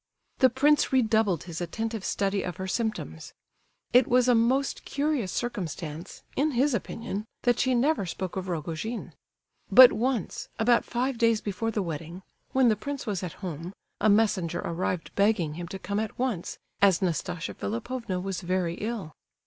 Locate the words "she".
7.59-7.75